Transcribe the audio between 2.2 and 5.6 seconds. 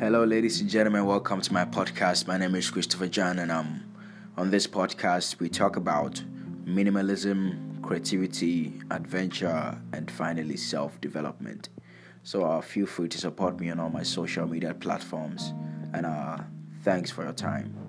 My name is Christopher John, and um, on this podcast, we